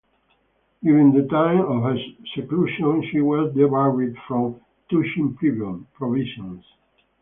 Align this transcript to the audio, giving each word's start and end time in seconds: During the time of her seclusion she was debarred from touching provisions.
During 0.81 1.11
the 1.13 1.27
time 1.29 1.59
of 1.59 1.83
her 1.83 1.95
seclusion 2.33 3.07
she 3.11 3.21
was 3.21 3.53
debarred 3.53 4.17
from 4.27 4.59
touching 4.89 5.35
provisions. 5.93 6.65